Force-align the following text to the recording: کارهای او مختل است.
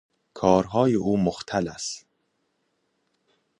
کارهای 0.33 0.93
او 0.95 1.17
مختل 1.17 1.67
است. 1.67 2.05